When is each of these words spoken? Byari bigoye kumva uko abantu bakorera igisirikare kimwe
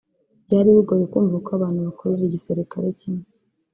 Byari 0.45 0.69
bigoye 0.75 1.03
kumva 1.11 1.33
uko 1.39 1.49
abantu 1.57 1.79
bakorera 1.87 2.23
igisirikare 2.25 2.87
kimwe 2.99 3.25